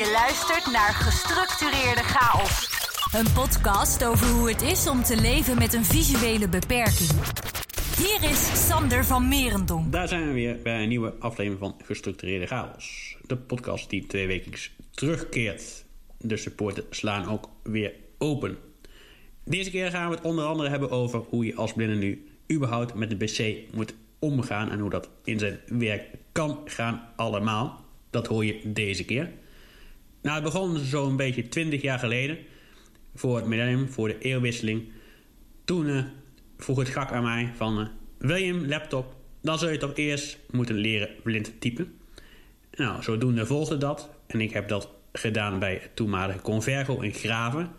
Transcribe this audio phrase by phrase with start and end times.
[0.00, 2.68] Je luistert naar Gestructureerde Chaos.
[3.12, 7.10] Een podcast over hoe het is om te leven met een visuele beperking.
[7.96, 9.92] Hier is Sander van Merendonk.
[9.92, 13.16] Daar zijn we weer bij een nieuwe aflevering van Gestructureerde Chaos.
[13.26, 14.52] De podcast die twee weken
[14.90, 15.84] terugkeert.
[16.18, 18.58] De supporten slaan ook weer open.
[19.44, 22.94] Deze keer gaan we het onder andere hebben over hoe je als blinde nu überhaupt
[22.94, 27.84] met de PC moet omgaan en hoe dat in zijn werk kan gaan allemaal.
[28.10, 29.30] Dat hoor je deze keer.
[30.22, 32.38] Nou, het begon zo'n beetje 20 jaar geleden,
[33.14, 34.92] voor het millennium, voor de eeuwwisseling.
[35.64, 36.04] Toen uh,
[36.58, 37.86] vroeg het gak aan mij van, uh,
[38.18, 39.14] wil je een laptop?
[39.42, 41.98] Dan zul je toch eerst moeten leren blind typen.
[42.72, 44.10] Nou, zodoende volgde dat.
[44.26, 47.70] En ik heb dat gedaan bij het toenmalige Convergo in Graven.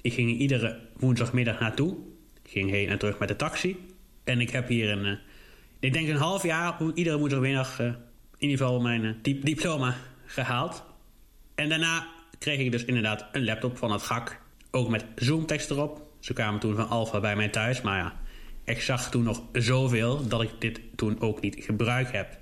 [0.00, 1.96] Ik ging iedere woensdagmiddag naartoe.
[2.42, 3.76] Ik ging heen en terug met de taxi.
[4.24, 5.12] En ik heb hier een, uh,
[5.80, 7.96] ik denk een half jaar, iedere woensdagmiddag in
[8.38, 10.84] ieder geval mijn diploma gehaald.
[11.62, 12.06] En daarna
[12.38, 14.40] kreeg ik dus inderdaad een laptop van het GAK.
[14.70, 16.02] Ook met zoomtekst erop.
[16.20, 17.80] Ze kwamen toen van Alpha bij mij thuis.
[17.80, 18.20] Maar ja,
[18.64, 22.38] ik zag toen nog zoveel dat ik dit toen ook niet gebruikt heb.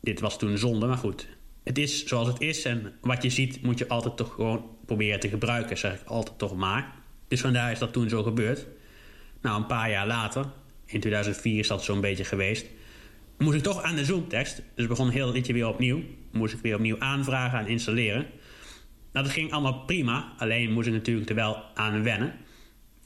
[0.00, 1.28] Dit was toen zonde, maar goed.
[1.64, 2.64] Het is zoals het is.
[2.64, 5.78] En wat je ziet moet je altijd toch gewoon proberen te gebruiken.
[5.78, 6.92] Zeg ik altijd toch maar.
[7.28, 8.66] Dus vandaar is dat toen zo gebeurd.
[9.40, 10.44] Nou, een paar jaar later,
[10.84, 12.66] in 2004 is dat zo'n beetje geweest...
[13.38, 14.62] moest ik toch aan de zoomtekst.
[14.74, 16.02] Dus begon heel liedje weer opnieuw.
[16.32, 18.26] Moest ik weer opnieuw aanvragen en installeren...
[19.14, 20.32] Nou, dat ging allemaal prima.
[20.38, 22.34] Alleen moest ik natuurlijk er wel aan wennen.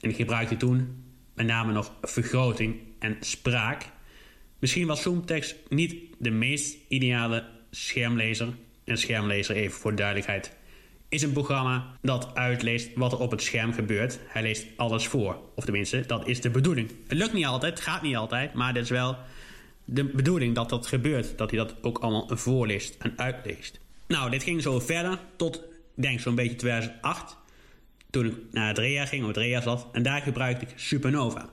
[0.01, 3.87] En ik gebruikte toen met name nog vergroting en spraak.
[4.59, 8.48] Misschien was Zoomtext niet de meest ideale schermlezer.
[8.84, 10.56] Een schermlezer, even voor de duidelijkheid,
[11.09, 14.19] is een programma dat uitleest wat er op het scherm gebeurt.
[14.27, 15.41] Hij leest alles voor.
[15.55, 16.91] Of tenminste, dat is de bedoeling.
[17.06, 19.17] Het lukt niet altijd, gaat niet altijd, maar dit is wel
[19.84, 21.39] de bedoeling dat dat gebeurt.
[21.39, 23.81] Dat hij dat ook allemaal voorleest en uitleest.
[24.06, 25.67] Nou, dit ging zo verder tot
[26.02, 27.36] denk zo'n beetje 2008.
[28.10, 29.88] Toen ik naar het REA ging, of het REA zat.
[29.92, 31.50] En daar gebruikte ik Supernova.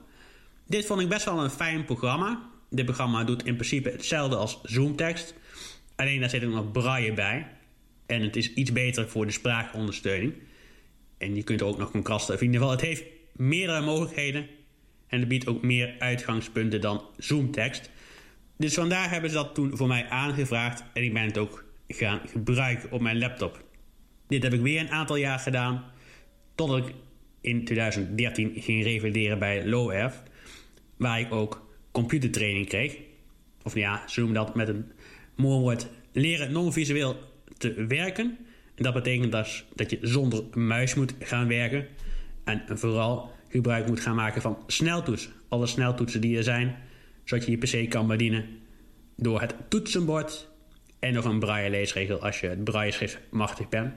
[0.66, 2.48] Dit vond ik best wel een fijn programma.
[2.70, 5.34] Dit programma doet in principe hetzelfde als Zoomtekst.
[5.96, 7.46] Alleen daar zit ook nog braille bij.
[8.06, 10.34] En het is iets beter voor de spraakondersteuning.
[11.18, 12.34] En je kunt er ook nog contrasten.
[12.34, 14.46] In ieder geval, het heeft meerdere mogelijkheden.
[15.06, 17.90] En het biedt ook meer uitgangspunten dan Zoomtekst.
[18.56, 20.84] Dus vandaar hebben ze dat toen voor mij aangevraagd.
[20.92, 23.64] En ik ben het ook gaan gebruiken op mijn laptop.
[24.28, 25.84] Dit heb ik weer een aantal jaar gedaan.
[26.54, 26.94] Totdat ik
[27.40, 30.22] in 2013 ging revalideren bij LowErf.
[30.96, 32.96] Waar ik ook computertraining kreeg.
[33.62, 34.92] Of ja, zoom dat met een
[35.34, 35.88] mooi woord.
[36.12, 37.16] Leren non-visueel
[37.58, 38.36] te werken.
[38.74, 41.86] En dat betekent dus dat je zonder muis moet gaan werken.
[42.44, 45.32] En vooral gebruik moet gaan maken van sneltoetsen.
[45.48, 46.76] Alle sneltoetsen die er zijn.
[47.24, 48.46] Zodat je je PC kan bedienen
[49.16, 50.48] door het toetsenbord.
[50.98, 53.92] En nog een braille leesregel als je het braille schrift machtig bent.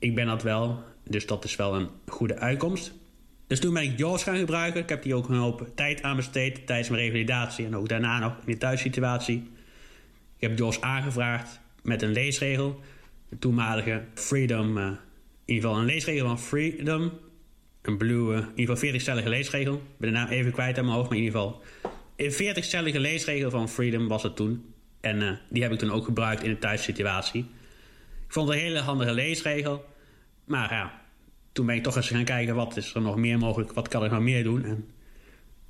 [0.00, 2.92] Ik ben dat wel, dus dat is wel een goede uitkomst.
[3.46, 4.80] Dus toen ben ik JAWS gaan gebruiken.
[4.80, 8.18] Ik heb die ook een hoop tijd aan besteed tijdens mijn revalidatie en ook daarna
[8.18, 9.50] nog in de thuissituatie.
[10.36, 12.80] Ik heb JAWS aangevraagd met een leesregel.
[13.28, 14.98] De toenmalige Freedom, uh, in
[15.44, 17.12] ieder geval een leesregel van Freedom.
[17.82, 19.74] Een blue, uh, in ieder geval 40-stellige leesregel.
[19.74, 21.62] Ik ben de naam even kwijt aan mijn hoofd, maar in ieder geval...
[22.16, 24.64] Een 40-stellige leesregel van Freedom was het toen.
[25.00, 27.46] En uh, die heb ik toen ook gebruikt in de thuissituatie.
[28.30, 29.84] Ik vond het een hele handige leesregel.
[30.44, 31.02] Maar ja,
[31.52, 34.04] toen ben ik toch eens gaan kijken wat is er nog meer mogelijk, wat kan
[34.04, 34.88] ik nog meer doen en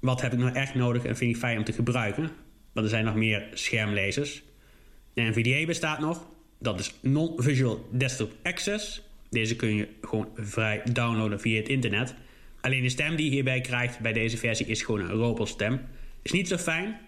[0.00, 2.30] wat heb ik nou echt nodig en vind ik fijn om te gebruiken.
[2.72, 4.42] Want er zijn nog meer schermlezers.
[5.14, 6.26] NVDA bestaat nog,
[6.58, 9.02] dat is Non-Visual Desktop Access.
[9.30, 12.14] Deze kun je gewoon vrij downloaden via het internet.
[12.60, 15.80] Alleen de stem die je hierbij krijgt bij deze versie is gewoon een robelstem.
[16.22, 17.00] Is niet zo fijn,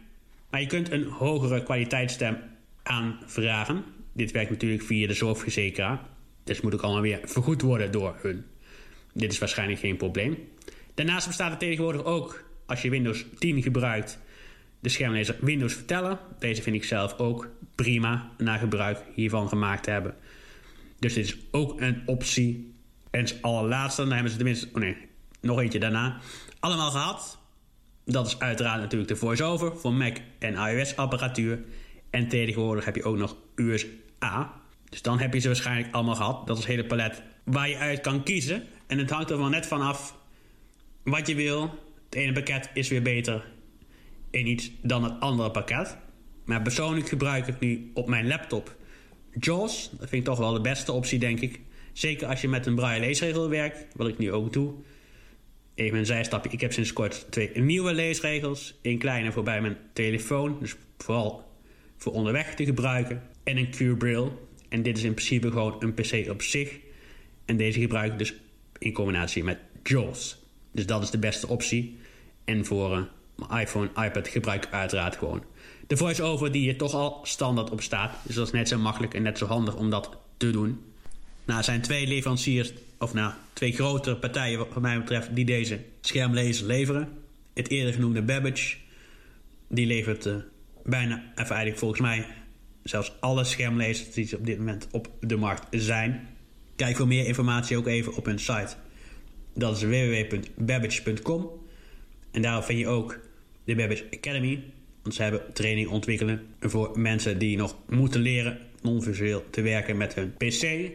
[0.50, 2.38] maar je kunt een hogere kwaliteitsstem
[2.82, 3.84] aanvragen.
[4.12, 6.00] Dit werkt natuurlijk via de zorgverzekeraar.
[6.44, 8.44] Dus moet ook allemaal weer vergoed worden door hun.
[9.14, 10.38] Dit is waarschijnlijk geen probleem.
[10.94, 14.18] Daarnaast bestaat er tegenwoordig ook, als je Windows 10 gebruikt,
[14.80, 16.18] de schermlezer Windows Vertellen.
[16.38, 20.14] Deze vind ik zelf ook prima na gebruik hiervan gemaakt te hebben.
[20.98, 22.74] Dus dit is ook een optie.
[23.10, 24.96] En als allerlaatste, dan hebben ze tenminste, oh nee,
[25.40, 26.20] nog eentje daarna,
[26.60, 27.38] allemaal gehad.
[28.04, 31.62] Dat is uiteraard natuurlijk de VoiceOver voor Mac en iOS apparatuur.
[32.10, 33.36] En tegenwoordig heb je ook nog
[34.88, 36.46] Dus dan heb je ze waarschijnlijk allemaal gehad.
[36.46, 38.62] Dat is het hele palet waar je uit kan kiezen.
[38.86, 40.16] En het hangt er wel net vanaf
[41.02, 41.62] wat je wil.
[42.04, 43.44] Het ene pakket is weer beter
[44.30, 45.96] in iets dan het andere pakket.
[46.44, 48.76] Maar persoonlijk gebruik ik nu op mijn laptop
[49.40, 49.90] JAWS.
[49.90, 51.60] Dat vind ik toch wel de beste optie, denk ik.
[51.92, 54.74] Zeker als je met een braille leesregel werkt, wat ik nu ook doe.
[55.74, 56.50] Even een zijstapje.
[56.50, 58.78] Ik heb sinds kort twee nieuwe leesregels.
[58.82, 60.56] Een kleine voor bij mijn telefoon.
[60.60, 61.51] Dus vooral
[62.02, 63.22] voor onderweg te gebruiken.
[63.44, 64.30] En een Q-Braille
[64.68, 66.78] En dit is in principe gewoon een PC op zich.
[67.44, 68.34] En deze gebruik ik dus
[68.78, 70.38] in combinatie met JAWS.
[70.72, 71.98] Dus dat is de beste optie.
[72.44, 73.02] En voor uh,
[73.34, 75.44] mijn iPhone, iPad gebruik ik uiteraard gewoon
[75.86, 78.14] de voice-over die er toch al standaard op staat.
[78.22, 80.80] Dus dat is net zo makkelijk en net zo handig om dat te doen.
[81.44, 85.80] Nou, er zijn twee leveranciers, of nou, twee grotere partijen wat mij betreft, die deze
[86.00, 87.08] schermlezers leveren.
[87.54, 88.76] Het eerder genoemde Babbage,
[89.68, 90.34] die levert uh,
[90.84, 92.26] bijna, even eigenlijk volgens mij,
[92.82, 96.28] zelfs alle schermlezers die op dit moment op de markt zijn.
[96.76, 98.74] Kijk voor meer informatie ook even op hun site.
[99.54, 101.50] Dat is www.babbage.com.
[102.30, 103.20] En daar vind je ook
[103.64, 104.64] de Babbage Academy.
[105.02, 110.14] Want ze hebben training ontwikkelen voor mensen die nog moeten leren non-visueel te werken met
[110.14, 110.90] hun PC.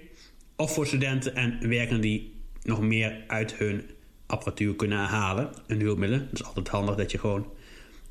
[0.56, 3.84] Of voor studenten en werkenden die nog meer uit hun
[4.26, 5.50] apparatuur kunnen halen.
[5.68, 6.28] Hun hulpmiddelen.
[6.30, 7.52] Het is altijd handig dat je gewoon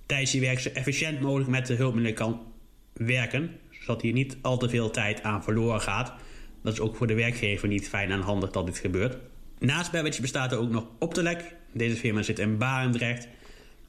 [0.06, 2.40] tijdens je werk zo efficiënt mogelijk met de hulpmiddelen kan
[2.92, 3.50] werken.
[3.70, 6.12] Zodat hier niet al te veel tijd aan verloren gaat.
[6.62, 9.16] Dat is ook voor de werkgever niet fijn en handig dat dit gebeurt.
[9.58, 11.54] Naast Babbage bestaat er ook nog Optelec.
[11.72, 13.28] Deze firma zit in Barendrecht.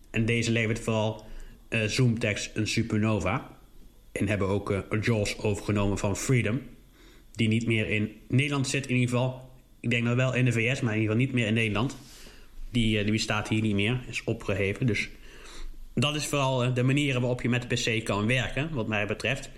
[0.10, 1.26] En deze levert vooral
[1.70, 3.58] uh, Zoomtext een supernova.
[4.12, 6.62] En hebben ook uh, JAWS overgenomen van Freedom.
[7.32, 9.50] Die niet meer in Nederland zit in ieder geval.
[9.80, 11.98] Ik denk nog wel in de VS, maar in ieder geval niet meer in Nederland.
[12.72, 14.86] Die, uh, die bestaat hier niet meer, is opgeheven.
[14.86, 15.10] Dus
[16.02, 19.50] dat is vooral de manieren waarop je met de PC kan werken, wat mij betreft.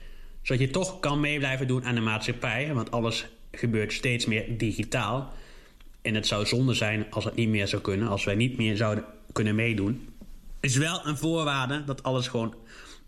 [0.42, 2.74] Zodat je toch kan mee blijven doen aan de maatschappij.
[2.74, 5.34] Want alles gebeurt steeds meer digitaal.
[6.02, 8.08] En het zou zonde zijn als het niet meer zou kunnen.
[8.08, 10.10] Als wij niet meer zouden kunnen meedoen
[10.60, 12.56] is wel een voorwaarde dat alles gewoon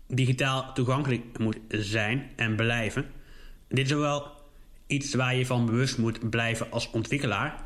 [0.06, 3.06] digitaal toegankelijk moet zijn en blijven.
[3.68, 4.30] Dit is wel
[4.86, 7.64] iets waar je van bewust moet blijven als ontwikkelaar.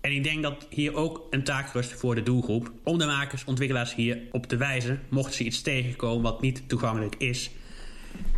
[0.00, 3.44] En ik denk dat hier ook een taak rust voor de doelgroep om de makers,
[3.44, 7.50] ontwikkelaars hier op te wijzen, mochten ze iets tegenkomen wat niet toegankelijk is,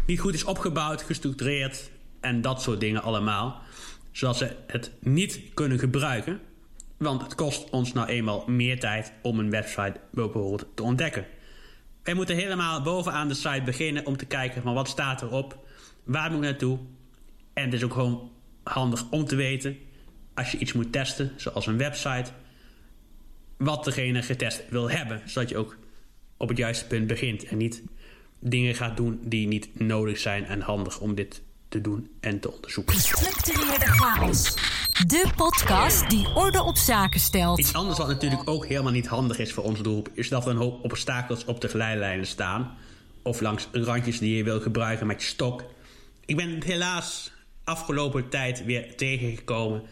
[0.06, 1.90] niet goed is opgebouwd, gestructureerd
[2.20, 3.62] en dat soort dingen allemaal,
[4.12, 6.40] zodat ze het niet kunnen gebruiken
[7.00, 11.26] want het kost ons nou eenmaal meer tijd om een website bijvoorbeeld te ontdekken.
[12.02, 15.58] Wij moeten helemaal bovenaan de site beginnen om te kijken van wat staat erop,
[16.04, 16.78] waar moet ik naartoe.
[17.52, 18.30] En het is ook gewoon
[18.62, 19.76] handig om te weten
[20.34, 22.30] als je iets moet testen, zoals een website,
[23.56, 25.76] wat degene getest wil hebben, zodat je ook
[26.36, 27.82] op het juiste punt begint en niet
[28.38, 32.52] dingen gaat doen die niet nodig zijn en handig om dit te doen en te
[32.52, 32.94] onderzoeken.
[32.94, 34.54] Gestructureerde chaos.
[35.06, 37.58] De podcast die orde op zaken stelt.
[37.58, 40.10] Iets anders wat natuurlijk ook helemaal niet handig is voor onze doelgroep...
[40.14, 42.76] is dat er een hoop obstakels op de geleidelijnen staan...
[43.22, 45.64] of langs randjes die je wil gebruiken met je stok.
[46.24, 47.32] Ik ben het helaas
[47.64, 49.82] afgelopen tijd weer tegengekomen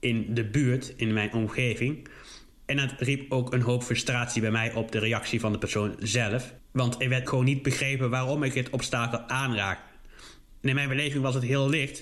[0.00, 2.08] in de buurt, in mijn omgeving...
[2.70, 5.94] En dat riep ook een hoop frustratie bij mij op de reactie van de persoon
[5.98, 6.54] zelf.
[6.70, 9.80] Want er werd gewoon niet begrepen waarom ik het obstakel aanraak.
[10.60, 11.98] in mijn beleving was het heel licht.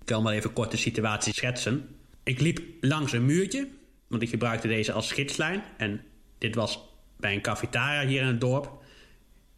[0.00, 1.88] Ik kan wel even kort de situatie schetsen.
[2.22, 3.68] Ik liep langs een muurtje,
[4.06, 5.62] want ik gebruikte deze als schidslijn.
[5.76, 6.02] En
[6.38, 6.80] dit was
[7.16, 8.84] bij een cafetaria hier in het dorp.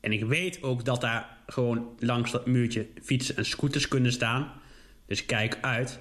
[0.01, 4.53] En ik weet ook dat daar gewoon langs dat muurtje fietsen en scooters kunnen staan.
[5.07, 6.01] Dus kijk uit.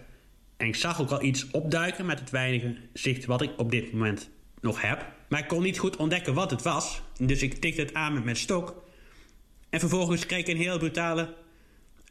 [0.57, 3.91] En ik zag ook al iets opduiken met het weinige zicht wat ik op dit
[3.91, 4.29] moment
[4.61, 5.05] nog heb.
[5.29, 7.01] Maar ik kon niet goed ontdekken wat het was.
[7.19, 8.83] Dus ik tikte het aan met mijn stok.
[9.69, 11.35] En vervolgens kreeg ik een heel brutale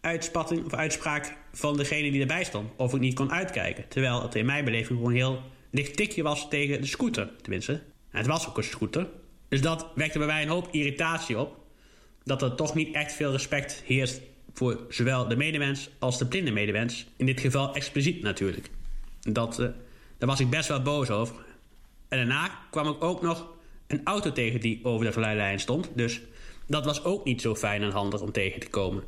[0.00, 2.70] uitspatting of uitspraak van degene die erbij stond.
[2.76, 3.88] Of ik niet kon uitkijken.
[3.88, 7.30] Terwijl het in mijn beleving gewoon een heel licht tikje was tegen de scooter.
[7.42, 9.08] Tenminste, het was ook een scooter.
[9.48, 11.56] Dus dat wekte bij mij een hoop irritatie op.
[12.24, 14.20] Dat er toch niet echt veel respect heerst
[14.56, 17.06] voor zowel de medemens als de blinde medemens.
[17.16, 18.70] In dit geval expliciet natuurlijk.
[19.20, 19.66] Dat, uh,
[20.18, 21.34] daar was ik best wel boos over.
[22.08, 23.46] En daarna kwam ik ook nog
[23.86, 25.90] een auto tegen die over de geleidlijn stond.
[25.94, 26.20] Dus
[26.66, 29.04] dat was ook niet zo fijn en handig om tegen te komen.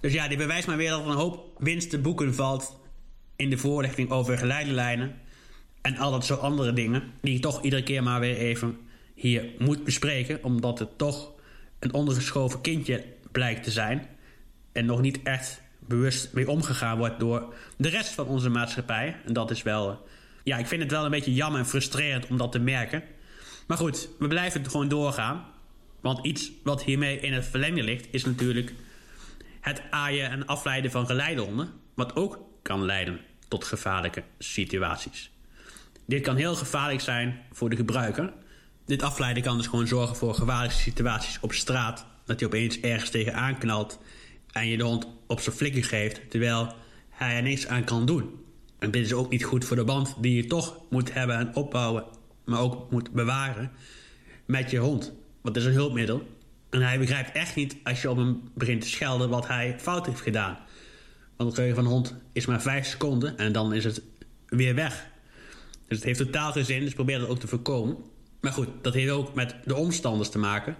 [0.00, 2.80] Dus ja, dit bewijst maar weer dat er een hoop winst te boeken valt
[3.36, 5.20] in de voorlichting over geleidelijnen
[5.80, 8.78] en al dat soort andere dingen, die ik toch iedere keer maar weer even
[9.14, 11.32] hier moet bespreken, omdat het toch
[11.78, 14.08] een ondergeschoven kindje blijkt te zijn
[14.74, 19.16] en nog niet echt bewust mee omgegaan wordt door de rest van onze maatschappij.
[19.26, 20.06] En dat is wel,
[20.42, 23.02] ja, ik vind het wel een beetje jammer en frustrerend om dat te merken.
[23.66, 25.44] Maar goed, we blijven gewoon doorgaan.
[26.00, 28.74] Want iets wat hiermee in het verlengde ligt, is natuurlijk
[29.60, 35.30] het aaien en afleiden van geleidehonden, wat ook kan leiden tot gevaarlijke situaties.
[36.06, 38.32] Dit kan heel gevaarlijk zijn voor de gebruiker.
[38.86, 42.06] Dit afleiden kan dus gewoon zorgen voor gevaarlijke situaties op straat.
[42.24, 44.00] Dat hij opeens ergens tegenaan knalt
[44.54, 46.74] en je de hond op zijn flikker geeft terwijl
[47.10, 48.30] hij er niks aan kan doen.
[48.78, 51.56] En dit is ook niet goed voor de band die je toch moet hebben en
[51.56, 52.04] opbouwen,
[52.44, 53.70] maar ook moet bewaren
[54.46, 55.12] met je hond.
[55.40, 56.26] Want het is een hulpmiddel
[56.70, 60.06] en hij begrijpt echt niet als je op hem begint te schelden wat hij fout
[60.06, 60.58] heeft gedaan.
[61.36, 64.02] Want het geheugen van een hond is maar 5 seconden en dan is het
[64.46, 65.06] weer weg.
[65.88, 67.96] Dus het heeft totaal geen zin, dus probeer dat ook te voorkomen.
[68.40, 70.76] Maar goed, dat heeft ook met de omstanders te maken.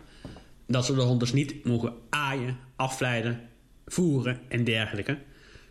[0.67, 3.41] Dat ze de hond dus niet mogen aaien, afleiden,
[3.87, 5.19] voeren en dergelijke.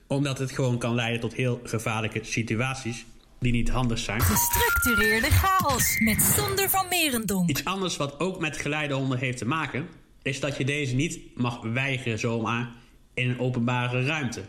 [0.07, 3.05] Omdat het gewoon kan leiden tot heel gevaarlijke situaties
[3.39, 4.21] die niet handig zijn.
[4.21, 7.49] Gestructureerde chaos met Sander van Merendonk.
[7.49, 9.87] Iets anders wat ook met geleidehonden heeft te maken...
[10.21, 12.71] is dat je deze niet mag weigeren zomaar
[13.13, 14.41] in een openbare ruimte.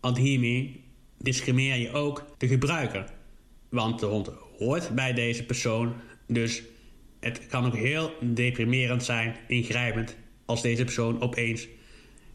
[0.00, 0.84] Want hiermee
[1.18, 3.04] discrimineer je ook de gebruiker.
[3.68, 5.94] Want de hond hoort bij deze persoon,
[6.26, 6.62] dus
[7.20, 11.68] het kan ook heel deprimerend zijn, ingrijpend, als deze persoon opeens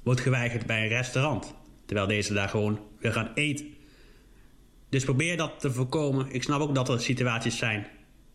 [0.04, 1.54] wordt geweigerd bij een restaurant.
[1.86, 3.74] Terwijl deze daar gewoon wil gaan eten.
[4.90, 6.32] Dus probeer dat te voorkomen.
[6.32, 7.88] Ik snap ook dat er situaties zijn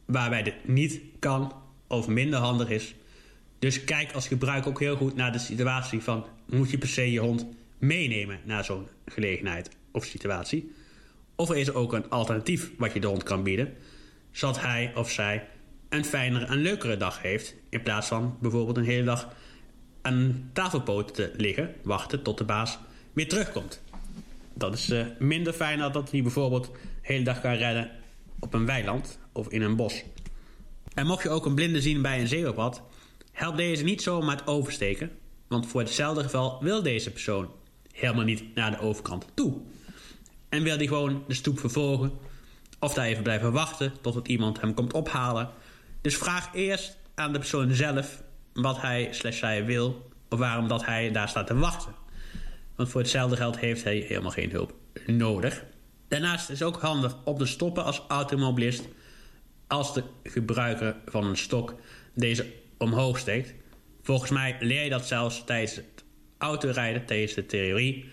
[0.05, 1.53] waarbij dit niet kan
[1.87, 2.95] of minder handig is.
[3.59, 6.25] Dus kijk als gebruiker ook heel goed naar de situatie van...
[6.47, 7.47] moet je per se je hond
[7.79, 10.73] meenemen naar zo'n gelegenheid of situatie?
[11.35, 13.75] Of is er ook een alternatief wat je de hond kan bieden...
[14.31, 15.49] zodat hij of zij
[15.89, 17.55] een fijnere en leukere dag heeft...
[17.69, 19.35] in plaats van bijvoorbeeld een hele dag
[20.07, 21.75] aan tafelpoot te liggen...
[21.83, 22.79] wachten tot de baas
[23.13, 23.83] weer terugkomt.
[24.55, 26.71] Dat is uh, minder fijn dan dat hij bijvoorbeeld de
[27.03, 27.91] hele dag kan redden
[28.39, 30.03] op een weiland of in een bos.
[30.95, 32.83] En mocht je ook een blinde zien bij een zebrapad,
[33.33, 35.11] help deze niet zomaar het oversteken,
[35.47, 37.51] want voor hetzelfde geval wil deze persoon
[37.93, 39.61] helemaal niet naar de overkant toe.
[40.49, 42.13] En wil hij gewoon de stoep vervolgen,
[42.79, 45.51] of daar even blijven wachten totdat iemand hem komt ophalen.
[46.01, 48.23] Dus vraag eerst aan de persoon zelf
[48.57, 51.95] wat hij slash zij wil, of waarom dat hij daar staat te wachten.
[52.77, 54.75] Want voor hetzelfde geld heeft hij helemaal geen hulp
[55.07, 55.65] nodig.
[56.09, 58.89] Daarnaast is het ook handig om te stoppen als automobilist
[59.67, 61.75] als de gebruiker van een stok
[62.15, 63.55] deze omhoog steekt.
[64.03, 66.05] Volgens mij leer je dat zelfs tijdens het
[66.39, 68.11] autorijden, tijdens de theorie.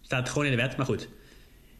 [0.00, 1.08] Staat gewoon in de wet, maar goed.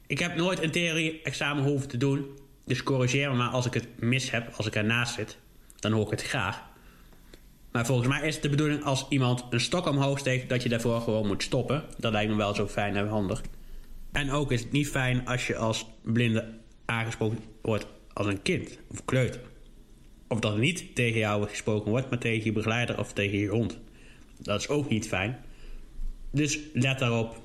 [0.07, 2.39] Ik heb nooit een theorie-examen hoeven te doen.
[2.65, 5.39] Dus corrigeer me maar als ik het mis heb, als ik ernaast zit.
[5.77, 6.63] Dan hoor ik het graag.
[7.77, 10.49] Maar volgens mij is het de bedoeling als iemand een stok omhoog steekt...
[10.49, 11.85] dat je daarvoor gewoon moet stoppen.
[11.99, 13.43] Dat lijkt me wel zo fijn en handig.
[14.13, 16.49] En ook is het niet fijn als je als blinde
[16.85, 19.41] aangesproken wordt als een kind of kleuter.
[20.29, 23.79] Of dat niet tegen jou gesproken wordt, maar tegen je begeleider of tegen je hond.
[24.39, 25.39] Dat is ook niet fijn.
[26.31, 27.41] Dus let daarop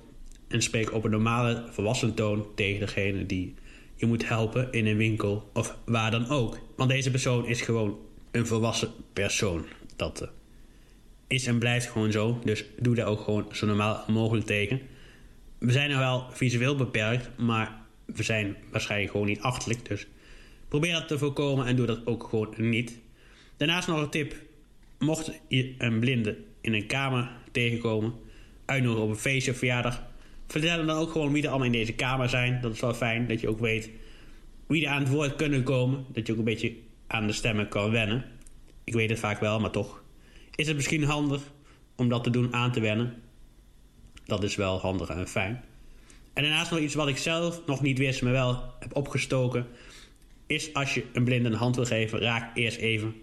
[0.47, 3.55] en spreek op een normale volwassen toon tegen degene die
[3.95, 6.59] je moet helpen in een winkel of waar dan ook.
[6.75, 7.97] Want deze persoon is gewoon
[8.31, 9.65] een volwassen persoon.
[10.01, 10.27] Dat uh,
[11.27, 12.39] is en blijft gewoon zo.
[12.43, 14.81] Dus doe daar ook gewoon zo normaal mogelijk tegen.
[15.57, 19.85] We zijn er wel visueel beperkt, maar we zijn waarschijnlijk gewoon niet achterlijk.
[19.85, 20.07] Dus
[20.67, 22.99] probeer dat te voorkomen en doe dat ook gewoon niet.
[23.57, 24.35] Daarnaast nog een tip.
[24.99, 28.13] Mocht je een blinde in een kamer tegenkomen,
[28.65, 30.03] uitnodigen op een feestje of verjaardag,
[30.47, 32.61] vertel hem dan ook gewoon wie er allemaal in deze kamer zijn.
[32.61, 33.89] Dat is wel fijn, dat je ook weet
[34.67, 36.05] wie er aan het woord kunnen komen.
[36.13, 36.73] Dat je ook een beetje
[37.07, 38.25] aan de stemmen kan wennen.
[38.91, 40.03] Ik weet het vaak wel, maar toch
[40.55, 41.41] is het misschien handig
[41.95, 43.21] om dat te doen aan te wennen.
[44.25, 45.63] Dat is wel handig en fijn.
[46.33, 49.67] En daarnaast nog iets wat ik zelf nog niet wist, maar wel heb opgestoken.
[50.47, 53.15] Is als je een blinde een hand wil geven, raak eerst even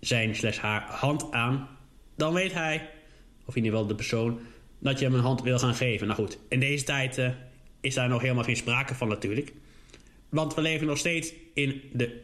[0.00, 1.68] zijn haar hand aan.
[2.16, 2.90] Dan weet hij,
[3.44, 4.40] of in ieder geval de persoon,
[4.78, 6.06] dat je hem een hand wil gaan geven.
[6.06, 7.28] Nou goed, in deze tijd uh,
[7.80, 9.52] is daar nog helemaal geen sprake van natuurlijk.
[10.28, 12.22] Want we leven nog steeds in de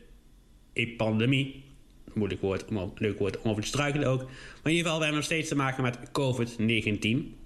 [0.97, 1.69] pandemie
[2.15, 4.23] moeilijk woord, om, leuk woord om over te struikelen ook.
[4.23, 4.29] Maar
[4.63, 7.39] in ieder geval, we hebben nog steeds te maken met COVID-19.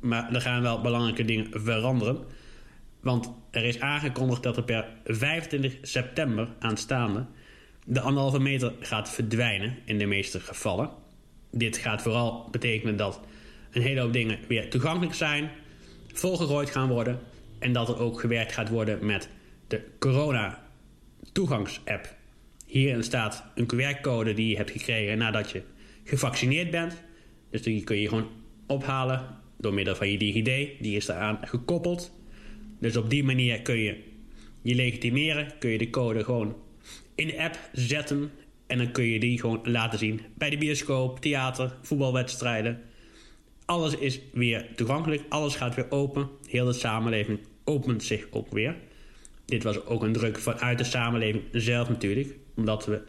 [0.00, 2.18] Maar er gaan wel belangrijke dingen veranderen.
[3.00, 7.26] Want er is aangekondigd dat er per 25 september aanstaande...
[7.84, 10.90] de anderhalve meter gaat verdwijnen in de meeste gevallen.
[11.50, 13.20] Dit gaat vooral betekenen dat
[13.70, 15.50] een hele hoop dingen weer toegankelijk zijn...
[16.12, 17.18] volgegooid gaan worden...
[17.58, 19.28] en dat er ook gewerkt gaat worden met
[19.66, 22.18] de corona-toegangsapp
[22.70, 25.62] Hierin staat een QR-code die je hebt gekregen nadat je
[26.04, 27.02] gevaccineerd bent.
[27.50, 28.28] Dus die kun je gewoon
[28.66, 29.26] ophalen
[29.58, 30.80] door middel van je DigiD.
[30.80, 32.12] Die is eraan gekoppeld.
[32.78, 34.02] Dus op die manier kun je
[34.62, 35.52] je legitimeren.
[35.58, 36.56] Kun je de code gewoon
[37.14, 38.30] in de app zetten.
[38.66, 42.80] En dan kun je die gewoon laten zien bij de bioscoop, theater, voetbalwedstrijden.
[43.64, 45.22] Alles is weer toegankelijk.
[45.28, 46.28] Alles gaat weer open.
[46.48, 48.76] Heel de samenleving opent zich ook weer.
[49.44, 53.02] Dit was ook een druk vanuit de samenleving zelf natuurlijk omdat we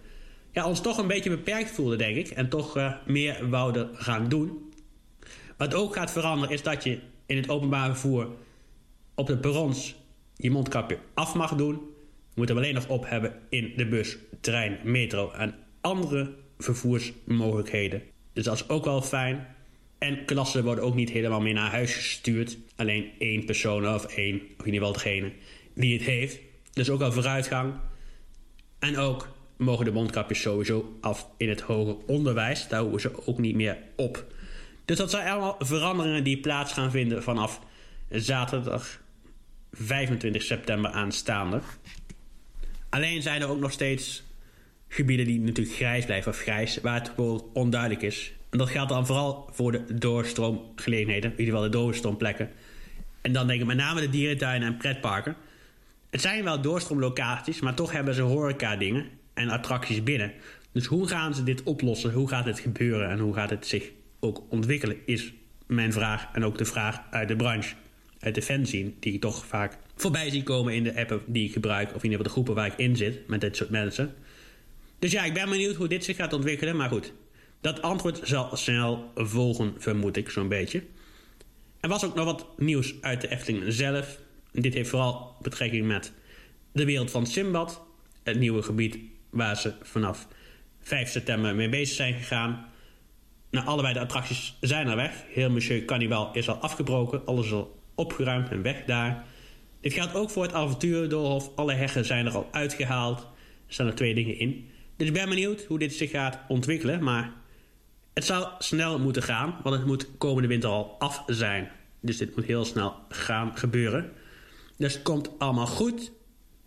[0.52, 2.30] ja, ons toch een beetje beperkt voelden, denk ik.
[2.30, 4.72] En toch uh, meer wouden gaan doen.
[5.58, 8.30] Wat ook gaat veranderen is dat je in het openbaar vervoer
[9.16, 9.96] op de perrons
[10.36, 11.74] je mondkapje af mag doen.
[12.34, 18.02] Je moet hem alleen nog op hebben in de bus, trein, metro en andere vervoersmogelijkheden.
[18.34, 19.48] Dus dat is ook wel fijn.
[19.98, 22.58] En klassen worden ook niet helemaal meer naar huis gestuurd.
[22.76, 25.32] Alleen één persoon of één, of in ieder geval degene
[25.76, 26.40] die het heeft.
[26.74, 27.74] Dus ook al vooruitgang.
[28.80, 29.28] En ook
[29.62, 32.68] mogen de mondkapjes sowieso af in het hoger onderwijs.
[32.68, 34.26] Daar hoeven ze ook niet meer op.
[34.86, 37.62] Dus dat zijn allemaal veranderingen die plaats gaan vinden vanaf
[38.10, 39.02] zaterdag
[39.72, 41.62] 25 september aanstaande.
[42.90, 44.24] Alleen zijn er ook nog steeds
[44.88, 48.34] gebieden die natuurlijk grijs blijven of grijs, waar het gewoon onduidelijk is.
[48.50, 52.50] En dat geldt dan vooral voor de doorstroomgelegenheden, in ieder geval de doorstroomplekken.
[53.22, 55.36] En dan denk ik met name de dierentuinen en pretparken.
[56.10, 60.34] Het zijn wel doorstroomlocaties, maar toch hebben ze horeca dingen en attracties binnen.
[60.72, 62.14] Dus hoe gaan ze dit oplossen?
[62.14, 64.98] Hoe gaat het gebeuren en hoe gaat het zich ook ontwikkelen?
[65.06, 65.34] Is
[65.66, 67.76] mijn vraag en ook de vraag uit de branche,
[68.20, 71.54] uit de fanzine, die ik toch vaak voorbij zie komen in de appen die ik
[71.54, 74.14] gebruik, of in de groepen waar ik in zit met dit soort mensen.
[75.00, 77.14] Dus ja, ik ben benieuwd hoe dit zich gaat ontwikkelen, maar goed.
[77.62, 80.84] Dat antwoord zal snel volgen, vermoed ik zo'n beetje.
[81.80, 84.20] Er was ook nog wat nieuws uit de Efteling zelf.
[84.52, 86.12] Dit heeft vooral betrekking met
[86.72, 87.82] de wereld van Simbad.
[88.24, 88.98] Het nieuwe gebied
[89.32, 90.28] waar ze vanaf
[90.80, 92.66] 5 september mee bezig zijn gegaan.
[93.52, 95.24] Nou, allebei de attracties zijn er weg.
[95.34, 97.26] Heel Monsieur Cannibal is al afgebroken.
[97.26, 99.24] Alles is al opgeruimd en weg daar.
[99.82, 101.52] Dit geldt ook voor het avonturendoolhof.
[101.56, 103.20] Alle heggen zijn er al uitgehaald.
[103.20, 104.70] Er staan er twee dingen in.
[104.98, 107.04] Dus ik ben benieuwd hoe dit zich gaat ontwikkelen.
[107.04, 107.34] Maar
[108.14, 109.60] het zou snel moeten gaan.
[109.64, 111.70] Want het moet komende winter al af zijn.
[112.02, 114.12] Dus dit moet heel snel gaan gebeuren.
[114.78, 116.12] Dus het komt allemaal goed.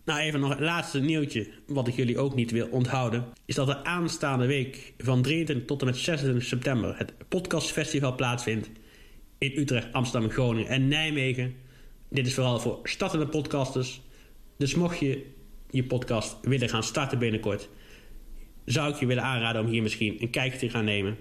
[0.05, 3.69] Nou, even nog het laatste nieuwtje, wat ik jullie ook niet wil onthouden, is dat
[3.69, 8.69] er aanstaande week van 23 tot en met 26 september het podcastfestival plaatsvindt
[9.37, 11.55] in Utrecht, Amsterdam, Groningen en Nijmegen.
[12.09, 14.01] Dit is vooral voor startende podcasters.
[14.57, 15.25] Dus mocht je
[15.69, 17.69] je podcast willen gaan starten binnenkort,
[18.65, 21.17] zou ik je willen aanraden om hier misschien een kijkje te gaan nemen.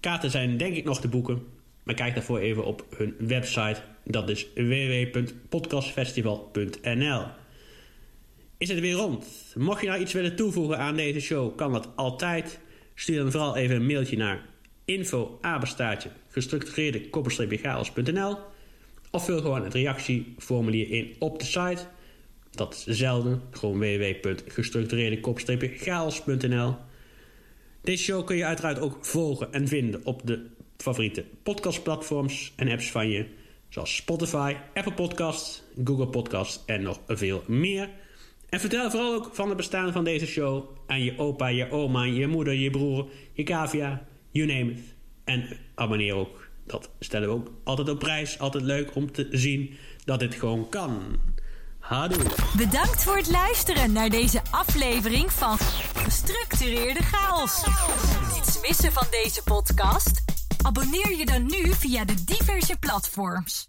[0.00, 1.42] Kaarten zijn denk ik nog te boeken,
[1.82, 3.82] maar kijk daarvoor even op hun website.
[4.04, 7.26] Dat is www.podcastfestival.nl.
[8.58, 9.26] Is het weer rond?
[9.54, 12.58] Mocht je nou iets willen toevoegen aan deze show, kan dat altijd.
[12.94, 14.46] Stuur dan vooral even een mailtje naar
[14.84, 15.40] info
[16.28, 17.10] gestructureerde
[19.10, 21.86] of vul gewoon het reactieformulier in op de site.
[22.50, 26.76] Dat is dezelfde, gewoon www.gestructureerde.
[27.82, 32.90] Deze show kun je uiteraard ook volgen en vinden op de favoriete podcastplatforms en apps
[32.90, 33.26] van je,
[33.68, 37.88] zoals Spotify, Apple Podcasts, Google Podcasts en nog veel meer.
[38.54, 42.04] En vertel vooral ook van het bestaan van deze show aan je opa, je oma,
[42.04, 44.80] je moeder, je broer, je cavia, you name it.
[45.24, 46.48] En abonneer ook.
[46.66, 48.38] Dat stellen we ook altijd op prijs.
[48.38, 51.16] Altijd leuk om te zien dat dit gewoon kan.
[51.78, 52.24] Hadoe.
[52.56, 55.58] Bedankt voor het luisteren naar deze aflevering van
[55.94, 57.64] Gestructureerde Chaos.
[58.34, 60.24] Niets missen van deze podcast?
[60.62, 63.68] Abonneer je dan nu via de diverse platforms.